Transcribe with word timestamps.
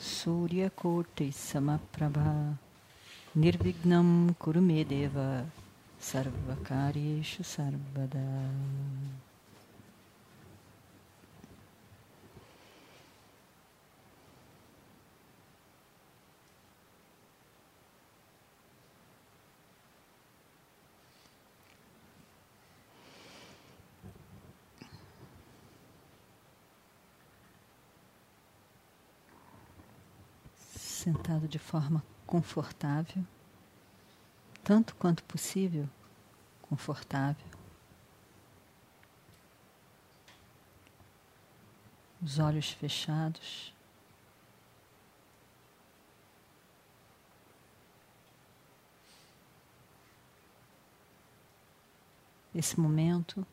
सूर्यकोटिसमप्रभा 0.00 2.58
निर्विघ्नं 3.36 4.32
कुरु 4.40 4.60
मे 4.60 4.84
देव 4.84 5.44
सर्वकार्येषु 6.12 7.42
सर्वदा 7.42 8.52
sentado 31.04 31.46
de 31.46 31.58
forma 31.58 32.02
confortável, 32.26 33.22
tanto 34.62 34.94
quanto 34.94 35.22
possível, 35.24 35.86
confortável. 36.62 37.46
Os 42.22 42.38
olhos 42.38 42.70
fechados. 42.70 43.74
Esse 52.54 52.80
momento 52.80 53.46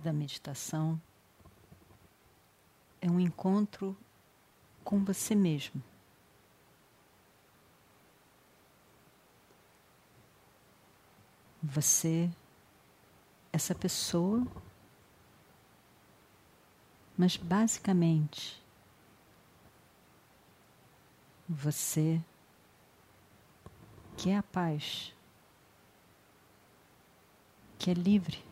da 0.00 0.12
meditação 0.12 1.00
é 3.00 3.10
um 3.10 3.18
encontro 3.18 3.96
com 4.84 5.04
você 5.04 5.34
mesmo. 5.34 5.82
Você, 11.62 12.30
essa 13.52 13.74
pessoa, 13.74 14.46
mas 17.16 17.36
basicamente, 17.36 18.60
você 21.46 22.22
que 24.16 24.30
é 24.30 24.36
a 24.36 24.42
paz, 24.42 25.14
que 27.78 27.90
é 27.90 27.94
livre, 27.94 28.42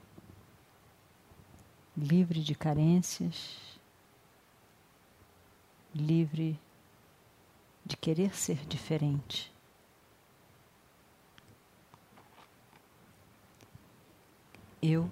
livre 1.96 2.42
de 2.42 2.54
carências, 2.54 3.77
livre 5.94 6.58
de 7.84 7.96
querer 7.96 8.34
ser 8.34 8.66
diferente. 8.66 9.52
Eu 14.82 15.10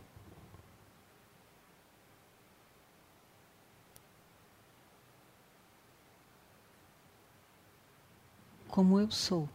como 8.68 9.00
eu 9.00 9.10
sou. 9.10 9.48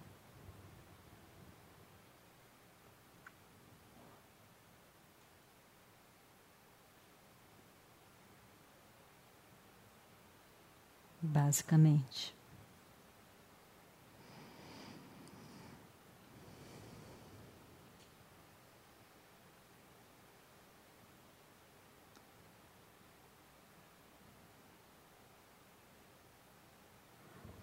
Basicamente. 11.51 12.34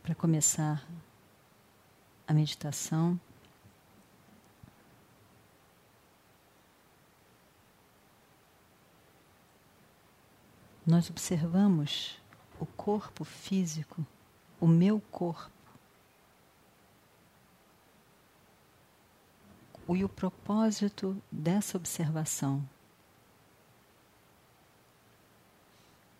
Para 0.02 0.14
começar 0.14 0.86
a 2.26 2.34
meditação, 2.34 3.18
nós 10.86 11.08
observamos 11.08 12.18
o 12.60 12.66
corpo 12.66 13.24
físico, 13.24 14.04
o 14.60 14.66
meu 14.66 15.00
corpo. 15.10 15.50
E 19.90 20.04
o 20.04 20.08
propósito 20.08 21.20
dessa 21.32 21.76
observação 21.76 22.68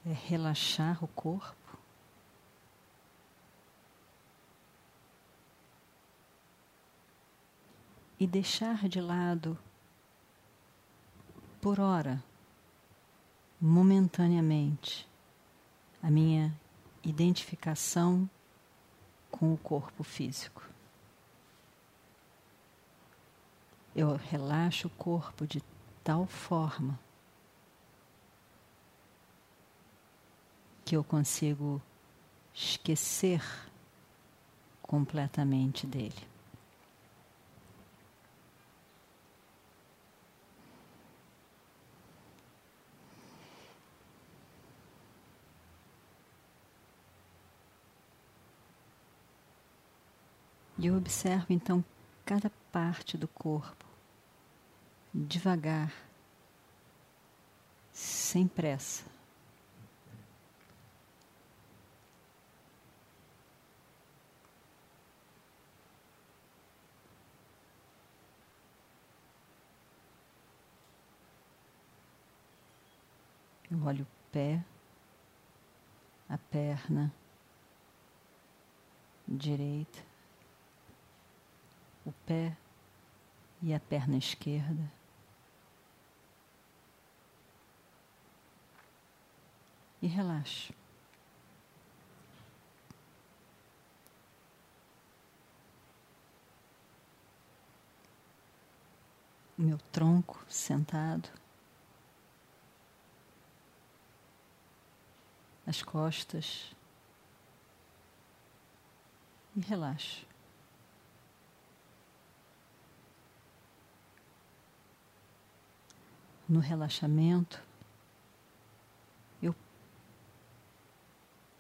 é 0.07 0.13
relaxar 0.13 1.05
o 1.05 1.09
corpo, 1.09 1.57
e 8.19 8.27
deixar 8.27 8.89
de 8.89 9.01
lado, 9.01 9.57
por 11.61 11.79
hora, 11.79 12.23
momentaneamente, 13.61 15.09
a 16.03 16.11
minha 16.11 16.55
identificação 17.03 18.29
com 19.31 19.53
o 19.53 19.59
corpo 19.59 20.03
físico. 20.03 20.63
Eu 23.95 24.17
relaxo 24.17 24.87
o 24.87 24.91
corpo 24.91 25.47
de 25.47 25.63
tal 26.05 26.27
forma 26.27 26.99
que 30.85 30.97
eu 30.97 31.05
consigo 31.05 31.83
esquecer 32.55 33.43
completamente 34.81 35.87
dele. 35.87 36.38
E 50.81 50.87
eu 50.87 50.97
observo 50.97 51.47
então 51.51 51.85
cada 52.25 52.51
parte 52.71 53.19
do 53.19 53.27
corpo, 53.27 53.85
devagar, 55.13 55.93
sem 57.93 58.47
pressa. 58.47 59.05
Eu 73.69 73.83
olho 73.85 74.05
o 74.05 74.31
pé, 74.31 74.65
a 76.29 76.39
perna 76.39 77.13
direita, 79.27 79.99
o 82.09 82.13
pé 82.25 82.57
e 83.63 83.75
a 83.75 83.81
perna 83.81 84.17
esquerda. 84.17 84.91
E 90.01 90.07
relaxo. 90.07 90.73
O 99.59 99.63
meu 99.63 99.79
tronco 99.93 100.45
sentado, 100.49 101.29
as 105.67 105.83
costas 105.83 106.73
e 109.57 109.61
relaxo. 109.61 110.28
No 116.49 116.61
relaxamento, 116.61 117.63
eu 119.43 119.55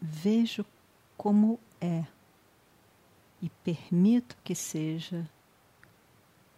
vejo 0.00 0.64
como 1.16 1.60
é 1.78 2.06
e 3.42 3.48
permito 3.48 4.36
que 4.42 4.54
seja 4.54 5.28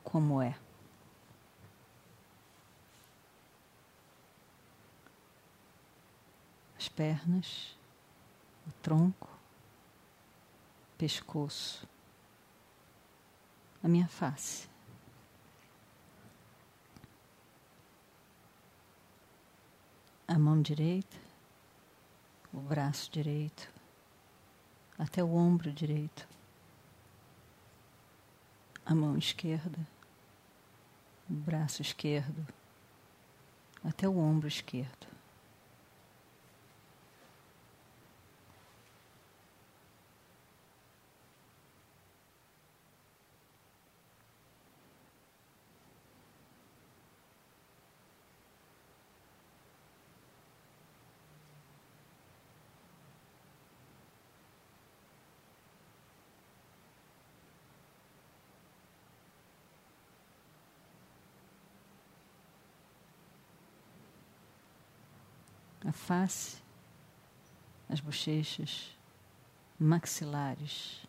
como 0.04 0.40
é. 0.40 0.56
As 6.78 6.88
pernas, 6.88 7.76
o 8.66 8.70
tronco, 8.80 9.28
pescoço, 10.96 11.86
a 13.82 13.88
minha 13.88 14.06
face. 14.06 14.69
A 20.32 20.38
mão 20.38 20.62
direita, 20.62 21.16
o 22.54 22.60
braço 22.60 23.10
direito, 23.10 23.68
até 24.96 25.24
o 25.24 25.34
ombro 25.34 25.72
direito, 25.72 26.28
a 28.86 28.94
mão 28.94 29.18
esquerda, 29.18 29.84
o 31.28 31.34
braço 31.34 31.82
esquerdo, 31.82 32.46
até 33.82 34.08
o 34.08 34.18
ombro 34.18 34.46
esquerdo. 34.46 35.08
A 65.90 65.92
face, 65.92 66.62
as 67.88 67.98
bochechas, 67.98 68.96
maxilares, 69.76 71.04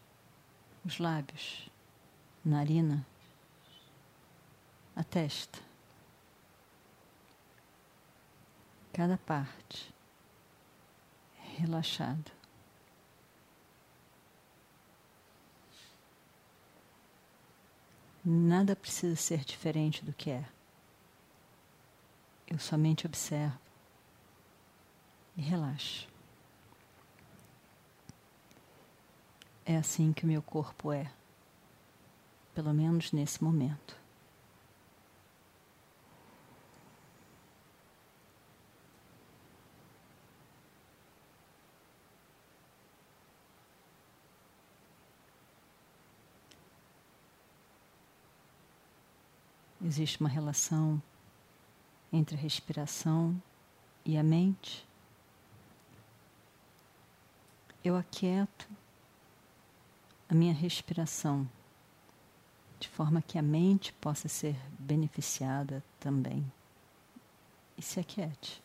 os 0.83 0.97
lábios, 0.97 1.69
narina, 2.43 3.05
a 4.95 5.03
testa. 5.03 5.59
Cada 8.91 9.19
parte 9.19 9.93
relaxada. 11.59 12.31
Nada 18.25 18.75
precisa 18.75 19.15
ser 19.15 19.45
diferente 19.45 20.03
do 20.03 20.11
que 20.11 20.31
é. 20.31 20.43
Eu 22.47 22.57
somente 22.57 23.05
observo 23.05 23.70
e 25.35 25.41
relaxe. 25.41 26.07
É 29.65 29.77
assim 29.77 30.11
que 30.11 30.25
o 30.25 30.27
meu 30.27 30.41
corpo 30.41 30.91
é, 30.91 31.11
pelo 32.53 32.73
menos 32.73 33.11
nesse 33.11 33.43
momento. 33.43 33.99
Existe 49.83 50.19
uma 50.19 50.29
relação 50.29 51.01
entre 52.13 52.35
a 52.35 52.39
respiração 52.39 53.41
e 54.05 54.17
a 54.17 54.23
mente 54.23 54.87
eu 57.83 57.95
aquieto 57.95 58.69
a 60.29 60.33
minha 60.33 60.53
respiração, 60.53 61.49
de 62.79 62.87
forma 62.87 63.21
que 63.21 63.37
a 63.37 63.41
mente 63.41 63.91
possa 63.93 64.27
ser 64.27 64.55
beneficiada 64.79 65.83
também. 65.99 66.49
E 67.77 67.81
se 67.81 67.99
aquiete. 67.99 68.61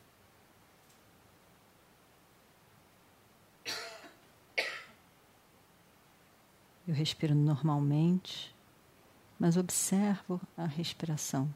Eu 6.86 6.94
respiro 6.94 7.34
normalmente, 7.34 8.54
mas 9.38 9.56
observo 9.56 10.40
a 10.56 10.66
respiração. 10.66 11.52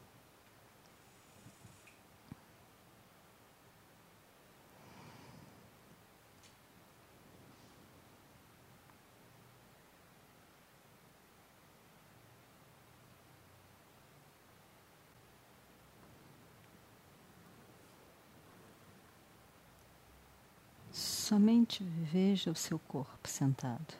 Somente 21.30 21.84
veja 21.84 22.50
o 22.50 22.56
seu 22.56 22.76
corpo 22.76 23.28
sentado. 23.28 23.94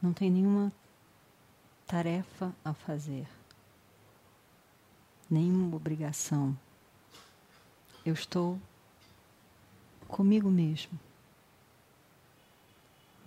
Não 0.00 0.14
tem 0.14 0.30
nenhuma 0.30 0.72
tarefa 1.86 2.56
a 2.64 2.72
fazer, 2.72 3.28
nenhuma 5.28 5.76
obrigação. 5.76 6.58
Eu 8.02 8.14
estou 8.14 8.58
comigo 10.08 10.48
mesmo, 10.48 10.98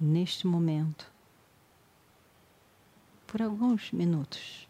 neste 0.02 0.48
momento, 0.48 1.12
por 3.28 3.40
alguns 3.40 3.92
minutos. 3.92 4.68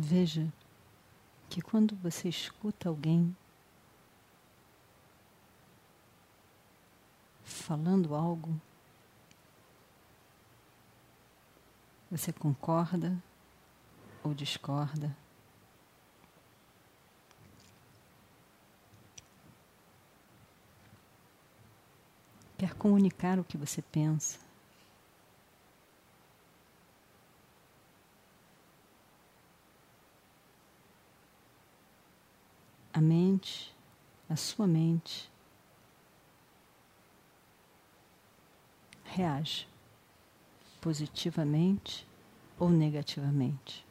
Veja 0.00 0.46
que 1.50 1.60
quando 1.60 1.96
você 1.96 2.28
escuta 2.28 2.88
alguém 2.88 3.36
falando 7.42 8.14
algo, 8.14 8.60
você 12.08 12.32
concorda 12.32 13.20
ou 14.22 14.32
discorda? 14.32 15.16
Quer 22.56 22.72
comunicar 22.74 23.40
o 23.40 23.44
que 23.44 23.58
você 23.58 23.82
pensa? 23.82 24.47
A 32.98 33.00
mente, 33.00 33.72
a 34.28 34.34
sua 34.34 34.66
mente, 34.66 35.30
reage, 39.04 39.68
positivamente 40.80 42.04
ou 42.58 42.68
negativamente. 42.70 43.86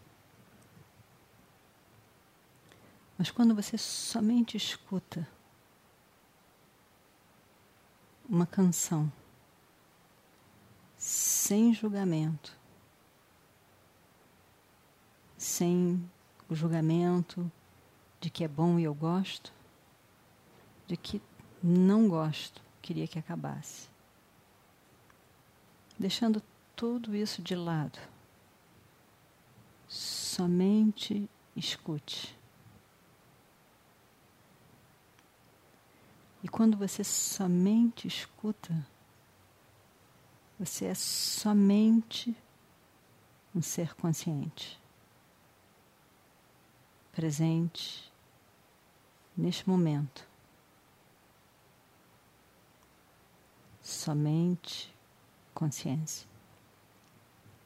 Mas 3.18 3.32
quando 3.32 3.56
você 3.56 3.78
somente 3.78 4.58
escuta 4.58 5.26
uma 8.28 8.46
canção 8.46 9.10
sem 10.98 11.74
julgamento, 11.74 12.54
sem 15.38 16.12
o 16.50 16.54
julgamento 16.54 17.50
de 18.20 18.30
que 18.30 18.44
é 18.44 18.48
bom 18.48 18.80
e 18.80 18.84
eu 18.84 18.94
gosto, 18.94 19.54
de 20.88 20.98
que 20.98 21.22
não 21.62 22.08
gosto, 22.08 22.62
queria 22.82 23.08
que 23.08 23.20
acabasse. 23.20 23.90
Deixando 26.00 26.42
tudo 26.76 27.16
isso 27.16 27.42
de 27.42 27.56
lado, 27.56 28.00
somente 29.88 31.30
escute. 31.56 32.38
E 36.44 36.48
quando 36.48 36.78
você 36.78 37.04
somente 37.04 38.08
escuta, 38.08 38.86
você 40.60 40.86
é 40.86 40.94
somente 40.96 42.36
um 43.54 43.62
ser 43.62 43.96
consciente, 43.96 44.80
presente 47.12 48.07
neste 49.38 49.70
momento. 49.70 50.27
Somente 53.82 54.94
consciência, 55.53 56.27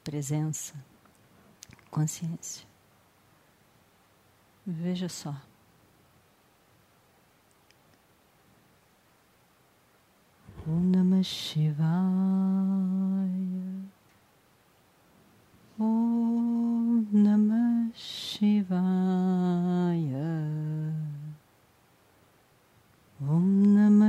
presença, 0.04 0.76
consciência. 1.90 2.68
Veja 4.66 5.10
só. 5.10 5.36
Om 10.68 10.92
Namah 10.92 11.24
Shivaya. 11.24 11.82
Om 15.80 17.08
Namah 17.12 17.92
Shivaya. 17.96 18.62
Om 23.20 23.74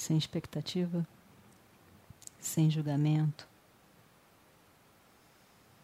Sem 0.00 0.16
expectativa, 0.16 1.06
sem 2.38 2.70
julgamento, 2.70 3.46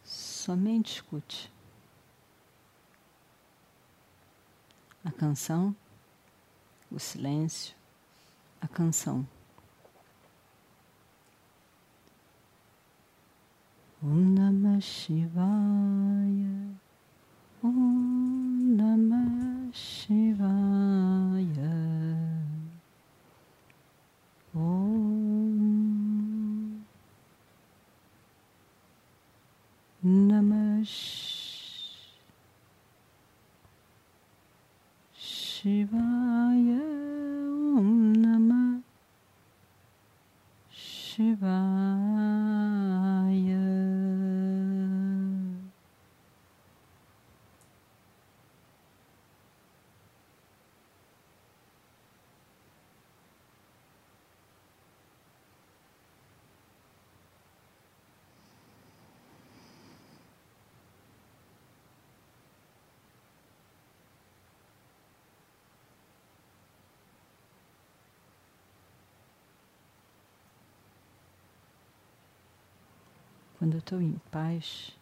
somente 0.03 0.95
escute. 0.95 1.53
A 5.05 5.11
canção, 5.13 5.77
o 6.91 6.99
silêncio, 6.99 7.77
a 8.59 8.67
canção. 8.67 9.29
Om 14.03 14.35
Namah 14.35 14.81
Shivaya. 14.81 15.37
Om 17.63 18.77
Namah 18.79 19.71
Shivaya. 19.75 20.87
Om 24.59 25.37
Namah 30.03 30.83
Shivaya. 30.83 31.37
Om 37.77 38.13
Namah 38.15 38.83
Shivaya. 40.71 42.07
Quando 73.67 73.75
eu 73.75 73.81
estou 73.81 74.01
em 74.01 74.17
paz, 74.31 74.97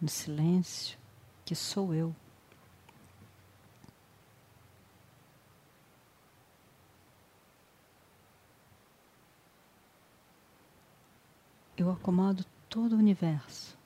no 0.00 0.08
silêncio, 0.08 0.98
que 1.44 1.54
sou 1.54 1.92
eu. 1.92 2.16
Eu 11.76 11.90
acomodo 11.90 12.42
todo 12.70 12.94
o 12.94 12.98
universo. 12.98 13.76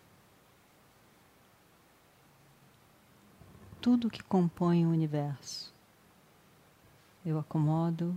Tudo 3.81 4.09
que 4.09 4.23
compõe 4.23 4.87
o 4.87 4.91
universo, 4.91 5.75
eu 7.27 7.37
acomodo 7.37 8.17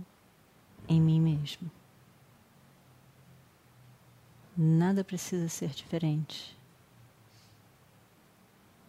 em 0.88 1.00
mim 1.00 1.20
mesmo. 1.20 1.68
Nada 4.58 5.04
precisa 5.04 5.50
ser 5.50 5.68
diferente, 5.68 6.56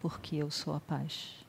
porque 0.00 0.36
eu 0.36 0.50
sou 0.50 0.74
a 0.74 0.80
paz. 0.80 1.44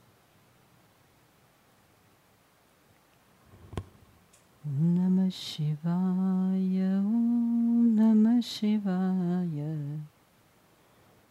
Namah 4.66 5.32
Shivaya, 5.32 7.00
Om 7.02 7.96
Namah 7.96 8.42
Shivaya, 8.42 10.02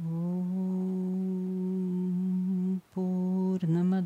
Om 0.00 0.87